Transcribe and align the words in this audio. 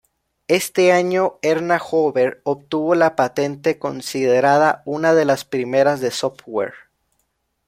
Este 0.47 0.91
año, 0.93 1.37
Erna 1.43 1.77
Hoover 1.79 2.41
obtuvo 2.43 2.95
la 2.95 3.15
patente, 3.15 3.77
considerada 3.77 4.81
una 4.85 5.13
de 5.13 5.25
las 5.25 5.45
primeras 5.45 5.99
de 6.01 6.09
software. 6.09 6.73